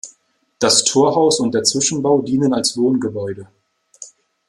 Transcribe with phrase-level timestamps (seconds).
[0.57, 3.49] Das Torhaus und der Zwischenbau dienen als Wohngebäude.